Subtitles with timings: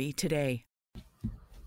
[0.00, 0.64] 1-888-RECOVERY today.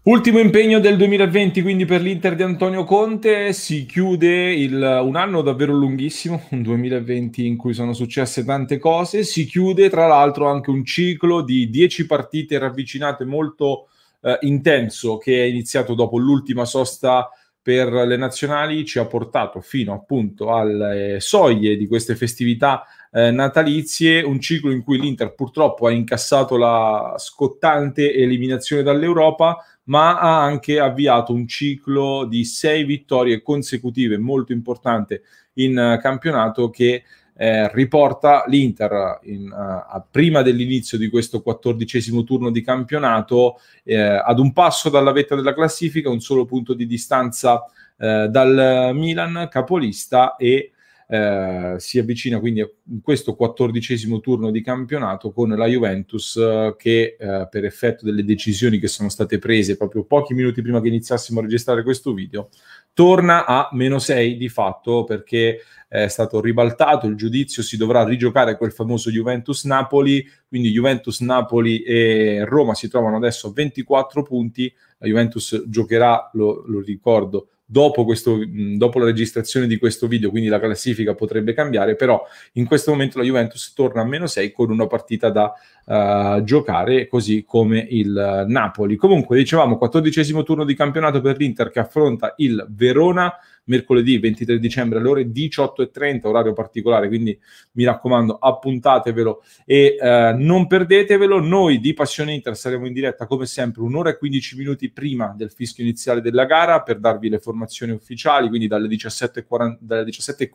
[0.06, 5.42] Ultimo impegno del 2020 quindi per l'Inter di Antonio Conte, si chiude il, un anno
[5.42, 10.72] davvero lunghissimo, un 2020 in cui sono successe tante cose, si chiude tra l'altro anche
[10.72, 13.88] un ciclo di 10 partite ravvicinate molto
[14.20, 17.30] eh, intenso che è iniziato dopo l'ultima sosta
[17.62, 22.84] per le nazionali, ci ha portato fino appunto alle soglie di queste festività
[23.16, 30.20] eh, natalizie, un ciclo in cui l'Inter purtroppo ha incassato la scottante eliminazione dall'Europa, ma
[30.20, 35.22] ha anche avviato un ciclo di sei vittorie consecutive molto importante
[35.54, 37.04] in uh, campionato che
[37.36, 44.40] eh, riporta l'Inter in, uh, prima dell'inizio di questo quattordicesimo turno di campionato eh, ad
[44.40, 47.64] un passo dalla vetta della classifica, un solo punto di distanza
[47.98, 50.72] eh, dal Milan capolista e
[51.08, 57.18] eh, si avvicina quindi in questo quattordicesimo turno di campionato con la Juventus eh, che
[57.20, 61.40] eh, per effetto delle decisioni che sono state prese proprio pochi minuti prima che iniziassimo
[61.40, 62.50] a registrare questo video
[62.94, 65.62] torna a meno 6 di fatto perché
[65.94, 72.74] è stato ribaltato il giudizio, si dovrà rigiocare quel famoso Juventus-Napoli, quindi Juventus-Napoli e Roma
[72.74, 79.00] si trovano adesso a 24 punti, la Juventus giocherà, lo, lo ricordo, dopo, questo, dopo
[79.00, 82.22] la registrazione di questo video, quindi la classifica potrebbe cambiare, però
[82.54, 85.54] in questo momento la Juventus torna a meno 6 con una partita da
[85.86, 88.96] uh, giocare, così come il Napoli.
[88.96, 93.34] Comunque, dicevamo, quattordicesimo turno di campionato per l'Inter che affronta il Verona
[93.66, 97.38] mercoledì 23 dicembre alle ore 18.30, orario particolare, quindi
[97.74, 101.40] mi raccomando appuntatevelo e eh, non perdetevelo.
[101.40, 105.52] Noi di Passione Inter saremo in diretta come sempre un'ora e 15 minuti prima del
[105.52, 110.50] fischio iniziale della gara per darvi le formazioni ufficiali, quindi dalle 17.15 dalle 17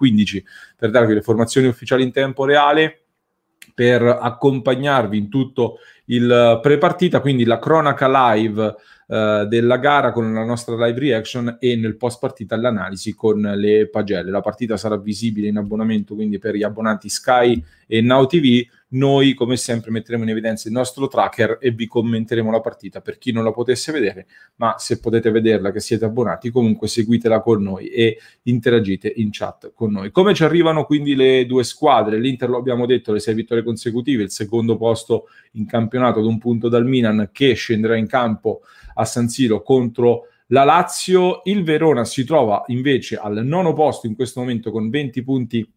[0.76, 3.02] per darvi le formazioni ufficiali in tempo reale
[3.78, 8.74] per accompagnarvi in tutto il pre-partita, quindi la cronaca live
[9.10, 13.88] eh, della gara con la nostra live reaction e nel post partita l'analisi con le
[13.88, 14.30] pagelle.
[14.30, 18.66] La partita sarà visibile in abbonamento quindi per gli abbonati Sky e Now TV.
[18.90, 23.18] Noi, come sempre, metteremo in evidenza il nostro tracker e vi commenteremo la partita per
[23.18, 27.62] chi non la potesse vedere, ma se potete vederla che siete abbonati, comunque seguitela con
[27.62, 30.10] noi e interagite in chat con noi.
[30.10, 32.18] Come ci arrivano quindi le due squadre?
[32.18, 36.38] L'Inter lo abbiamo detto, le sei vittorie consecutive, il secondo posto in campionato ad un
[36.38, 38.62] punto dal Milan che scenderà in campo
[38.94, 41.42] a San Siro contro la Lazio.
[41.44, 45.72] Il Verona si trova invece al nono posto in questo momento con 20 punti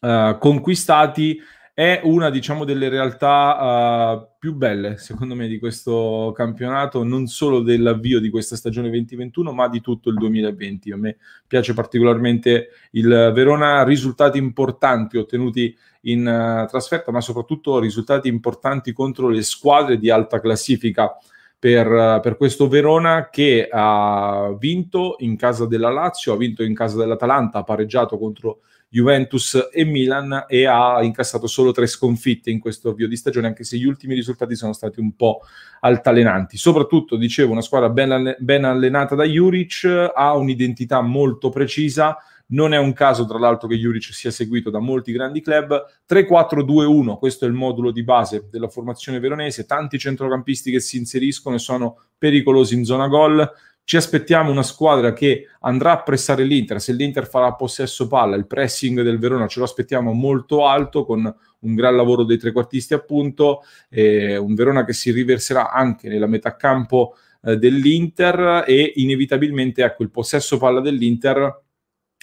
[0.00, 1.40] uh, conquistati.
[1.78, 7.60] È una, diciamo, delle realtà uh, più belle, secondo me, di questo campionato, non solo
[7.60, 10.90] dell'avvio di questa stagione 2021, ma di tutto il 2020.
[10.90, 18.26] A me piace particolarmente il Verona, risultati importanti ottenuti in uh, trasferta, ma soprattutto risultati
[18.26, 21.16] importanti contro le squadre di alta classifica
[21.56, 26.96] per, per, questo Verona che ha vinto in casa della Lazio, ha vinto in casa
[26.96, 32.90] dell'Atalanta, ha pareggiato contro Juventus e Milan e ha incassato solo tre sconfitte in questo
[32.90, 35.40] avvio di stagione, anche se gli ultimi risultati sono stati un po'
[35.80, 36.56] altalenanti.
[36.56, 42.16] Soprattutto, dicevo, una squadra ben, ben allenata da Juric, ha un'identità molto precisa,
[42.50, 45.84] non è un caso, tra l'altro, che Juric sia seguito da molti grandi club.
[46.08, 49.66] 3-4-2-1, questo è il modulo di base della formazione veronese.
[49.66, 53.46] Tanti centrocampisti che si inseriscono e sono pericolosi in zona gol.
[53.88, 56.78] Ci aspettiamo una squadra che andrà a pressare l'Inter.
[56.78, 61.34] Se l'Inter farà possesso palla, il pressing del Verona ce lo aspettiamo molto alto, con
[61.60, 63.62] un gran lavoro dei trequartisti, appunto.
[63.88, 67.14] Eh, un Verona che si riverserà anche nella metà campo
[67.44, 71.62] eh, dell'Inter e inevitabilmente ecco il possesso palla dell'Inter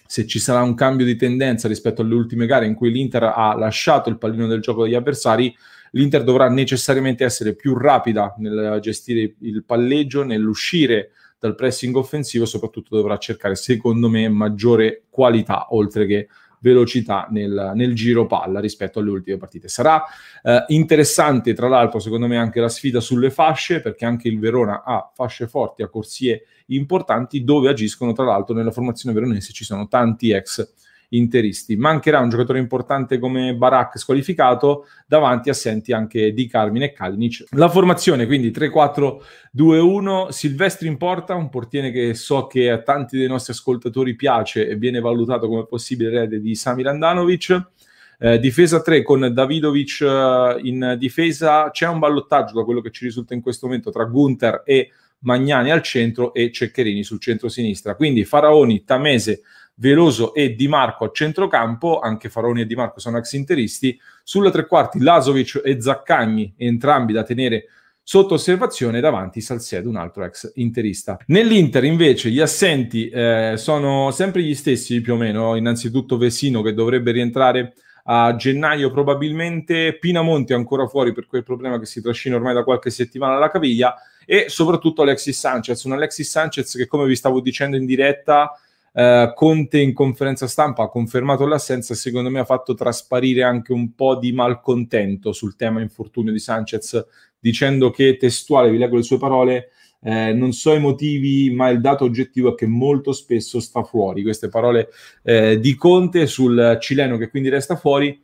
[0.05, 3.55] se ci sarà un cambio di tendenza rispetto alle ultime gare in cui l'Inter ha
[3.55, 5.55] lasciato il pallino del gioco degli avversari,
[5.91, 12.95] l'Inter dovrà necessariamente essere più rapida nel gestire il palleggio, nell'uscire dal pressing offensivo soprattutto
[12.95, 16.27] dovrà cercare, secondo me, maggiore qualità oltre che
[16.65, 19.67] velocità nel, nel, giro palla rispetto alle ultime partite.
[19.67, 20.03] Sarà
[20.41, 24.81] eh, interessante, tra l'altro, secondo me, anche la sfida sulle fasce, perché anche il Verona
[24.83, 29.87] ha fasce forti, ha corsie importanti, dove agiscono, tra l'altro, nella formazione veronese ci sono
[29.87, 30.73] tanti ex
[31.17, 31.75] interisti.
[31.75, 37.45] Mancherà un giocatore importante come Barak squalificato, davanti assenti anche Di Carmine e Kalinic.
[37.51, 43.27] La formazione quindi 3-4-2-1, Silvestri in porta, un portiere che so che a tanti dei
[43.27, 47.73] nostri ascoltatori piace e viene valutato come possibile erede di Samir Andanovic.
[48.17, 53.03] Eh, difesa 3 con Davidovic eh, in difesa, c'è un ballottaggio da quello che ci
[53.03, 57.95] risulta in questo momento tra Gunther e Magnani al centro e Ceccherini sul centro-sinistra.
[57.95, 59.41] Quindi Faraoni, Tamese,
[59.75, 64.51] Veloso e Di Marco a centrocampo, anche Faroni e Di Marco sono ex interisti, sulle
[64.51, 67.65] tre quarti Lasovic e Zaccagni, entrambi da tenere
[68.01, 71.17] sotto osservazione davanti Salcedo, un altro ex interista.
[71.27, 76.73] Nell'Inter invece gli assenti eh, sono sempre gli stessi più o meno, innanzitutto Vesino che
[76.73, 77.73] dovrebbe rientrare
[78.03, 82.91] a gennaio probabilmente, Pinamonti ancora fuori per quel problema che si trascina ormai da qualche
[82.91, 83.95] settimana alla caviglia.
[84.27, 88.51] E soprattutto Alexis Sanchez, un Alexis Sanchez che come vi stavo dicendo in diretta
[88.95, 93.93] Uh, Conte in conferenza stampa ha confermato l'assenza secondo me ha fatto trasparire anche un
[93.93, 97.05] po' di malcontento sul tema infortunio di Sanchez,
[97.37, 99.71] dicendo che testuale, vi leggo le sue parole,
[100.01, 104.23] eh, non so i motivi, ma il dato oggettivo è che molto spesso sta fuori.
[104.23, 104.87] Queste parole
[105.23, 108.23] eh, di Conte sul cileno che quindi resta fuori.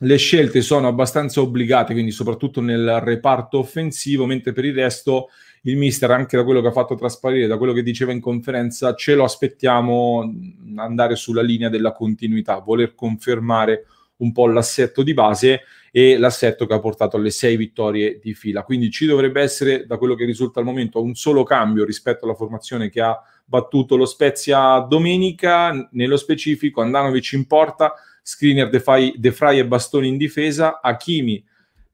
[0.00, 5.28] Le scelte sono abbastanza obbligate, quindi soprattutto nel reparto offensivo, mentre per il resto
[5.66, 8.94] il mister, anche da quello che ha fatto trasparire, da quello che diceva in conferenza,
[8.94, 10.32] ce lo aspettiamo
[10.76, 13.86] andare sulla linea della continuità, voler confermare
[14.18, 18.62] un po' l'assetto di base e l'assetto che ha portato alle sei vittorie di fila.
[18.62, 22.34] Quindi ci dovrebbe essere, da quello che risulta al momento, un solo cambio rispetto alla
[22.34, 27.92] formazione che ha battuto lo Spezia domenica, nello specifico Andanovic in porta,
[28.22, 31.44] Screener, De Frey e Bastoni in difesa, Hakimi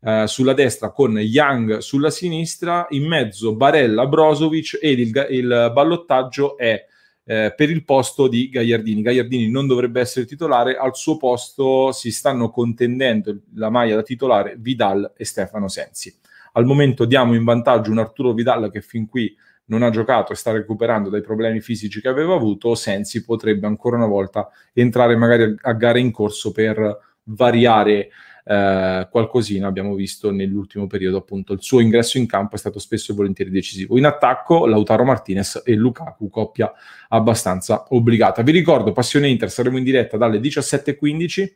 [0.05, 6.57] eh, sulla destra con Young sulla sinistra, in mezzo Barella, Brozovic ed il, il ballottaggio
[6.57, 6.87] è
[7.25, 9.03] eh, per il posto di Gagliardini.
[9.03, 14.57] Gagliardini non dovrebbe essere titolare, al suo posto si stanno contendendo la maglia da titolare
[14.59, 16.13] Vidal e Stefano Sensi.
[16.55, 19.35] Al momento diamo in vantaggio un Arturo Vidal che fin qui
[19.67, 23.97] non ha giocato e sta recuperando dai problemi fisici che aveva avuto, Sensi potrebbe ancora
[23.97, 28.11] una volta entrare magari a gare in corso per variare
[28.45, 31.53] eh, qualcosina abbiamo visto nell'ultimo periodo appunto.
[31.53, 33.97] Il suo ingresso in campo è stato spesso e volentieri decisivo.
[33.99, 36.73] In attacco Lautaro Martinez e Lukaku coppia
[37.09, 38.43] abbastanza obbligata.
[38.43, 41.53] Vi ricordo Passione Inter saremo in diretta dalle 17.15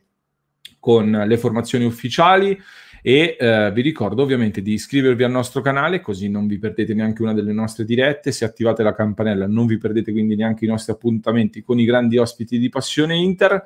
[0.79, 2.57] con le formazioni ufficiali
[3.01, 7.21] e eh, vi ricordo ovviamente di iscrivervi al nostro canale così non vi perdete neanche
[7.21, 10.91] una delle nostre dirette, se attivate la campanella non vi perdete quindi neanche i nostri
[10.93, 13.65] appuntamenti con i grandi ospiti di Passione Inter.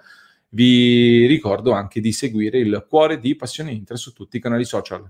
[0.53, 5.09] Vi ricordo anche di seguire il cuore di Passione Inter su tutti i canali social.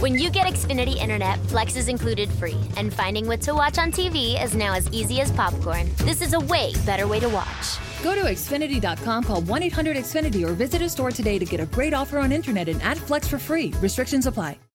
[0.00, 3.92] When you get Xfinity Internet, Flex is included free, and finding what to watch on
[3.92, 5.88] TV is now as easy as popcorn.
[5.98, 7.78] This is a way better way to watch.
[8.02, 11.66] Go to Xfinity.com, call 1 800 Xfinity, or visit a store today to get a
[11.66, 13.72] great offer on internet and add Flex for free.
[13.80, 14.58] Restrictions apply.